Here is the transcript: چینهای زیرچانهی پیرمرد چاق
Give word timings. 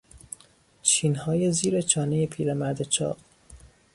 چینهای 0.81 1.51
زیرچانهی 1.51 2.27
پیرمرد 2.27 2.81
چاق 2.83 3.17